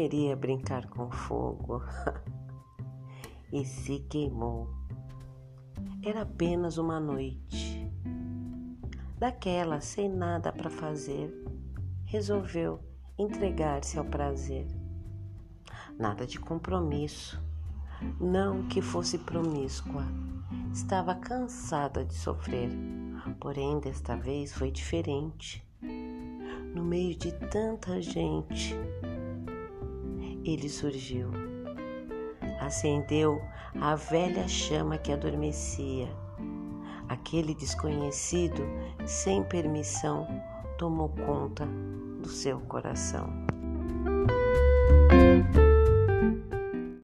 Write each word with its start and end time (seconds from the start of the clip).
queria 0.00 0.34
brincar 0.34 0.86
com 0.88 1.10
fogo 1.10 1.82
e 3.52 3.66
se 3.66 3.98
queimou. 4.08 4.66
Era 6.02 6.22
apenas 6.22 6.78
uma 6.78 6.98
noite. 6.98 7.86
Daquela, 9.18 9.78
sem 9.82 10.08
nada 10.08 10.50
para 10.50 10.70
fazer, 10.70 11.30
resolveu 12.06 12.80
entregar-se 13.18 13.98
ao 13.98 14.04
prazer. 14.06 14.66
Nada 15.98 16.26
de 16.26 16.40
compromisso, 16.40 17.38
não 18.18 18.66
que 18.68 18.80
fosse 18.80 19.18
promíscua. 19.18 20.06
Estava 20.72 21.14
cansada 21.14 22.06
de 22.06 22.14
sofrer, 22.14 22.70
porém 23.38 23.78
desta 23.80 24.16
vez 24.16 24.50
foi 24.54 24.70
diferente. 24.70 25.62
No 26.74 26.82
meio 26.82 27.14
de 27.14 27.32
tanta 27.50 28.00
gente, 28.00 28.74
ele 30.54 30.68
surgiu. 30.68 31.30
Acendeu 32.60 33.40
a 33.80 33.94
velha 33.94 34.46
chama 34.48 34.98
que 34.98 35.12
adormecia. 35.12 36.08
Aquele 37.08 37.54
desconhecido, 37.54 38.62
sem 39.06 39.42
permissão, 39.44 40.26
tomou 40.78 41.08
conta 41.08 41.66
do 42.20 42.28
seu 42.28 42.60
coração. 42.60 43.28